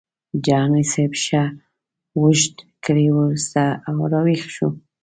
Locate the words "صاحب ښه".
0.91-1.43